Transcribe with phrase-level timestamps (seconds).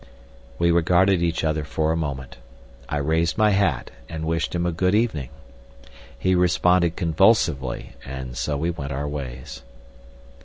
[0.57, 2.37] We regarded each other for a moment.
[2.89, 5.29] I raised my hat and wished him a good evening.
[6.17, 9.61] He responded convulsively, and so we went our ways.